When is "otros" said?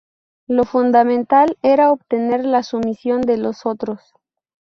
3.67-4.01